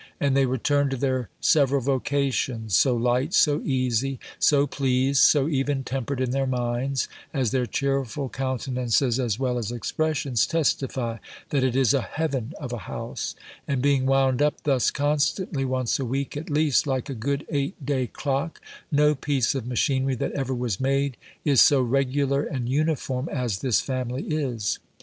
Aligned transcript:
And 0.19 0.35
they 0.35 0.47
return 0.47 0.89
to 0.89 0.97
their 0.97 1.29
several 1.41 1.79
vocations, 1.79 2.75
so 2.75 2.95
light, 2.95 3.35
so 3.35 3.61
easy, 3.63 4.19
so 4.39 4.65
pleased, 4.65 5.21
so 5.21 5.47
even 5.47 5.83
tempered 5.83 6.19
in 6.19 6.31
their 6.31 6.47
minds, 6.47 7.07
as 7.35 7.51
their 7.51 7.67
cheerful 7.67 8.27
countenances, 8.27 9.19
as 9.19 9.37
well 9.37 9.59
as 9.59 9.71
expressions, 9.71 10.47
testify, 10.47 11.19
that 11.49 11.63
it 11.63 11.75
is 11.75 11.93
a 11.93 12.01
heaven 12.01 12.53
of 12.59 12.73
a 12.73 12.89
house: 12.89 13.35
and 13.67 13.79
being 13.83 14.07
wound 14.07 14.41
up 14.41 14.63
thus 14.63 14.89
constantly 14.89 15.65
once 15.65 15.99
a 15.99 16.05
week, 16.05 16.35
at 16.35 16.49
least, 16.49 16.87
like 16.87 17.07
a 17.07 17.13
good 17.13 17.45
eight 17.51 17.85
day 17.85 18.07
clock, 18.07 18.59
no 18.91 19.13
piece 19.13 19.53
of 19.53 19.67
machinery 19.67 20.15
that 20.15 20.31
ever 20.31 20.55
was 20.55 20.79
made 20.79 21.15
is 21.45 21.61
so 21.61 21.79
regular 21.79 22.41
and 22.41 22.69
uniform 22.69 23.29
as 23.29 23.59
this 23.59 23.81
family 23.81 24.23
is. 24.23 24.79